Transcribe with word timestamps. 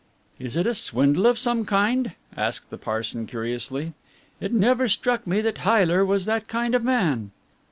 "Is 0.39 0.55
it 0.57 0.65
a 0.65 0.73
swindle 0.73 1.27
of 1.27 1.37
some 1.37 1.63
kind?" 1.63 2.13
asked 2.35 2.71
the 2.71 2.79
Parson 2.79 3.27
curiously. 3.27 3.93
"It 4.39 4.51
never 4.51 4.87
struck 4.87 5.27
me 5.27 5.41
that 5.41 5.59
Heyler 5.59 6.03
was 6.03 6.25
that 6.25 6.47
kind 6.47 6.73
of 6.73 6.83
man." 6.83 7.29